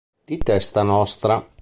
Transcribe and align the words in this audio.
Di 0.29 0.39
testa 0.39 0.81
nostra. 0.81 1.47